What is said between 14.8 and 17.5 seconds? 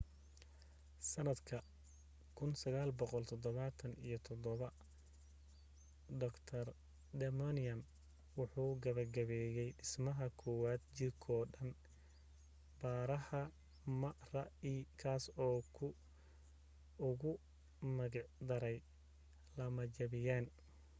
kaas oo uu ugu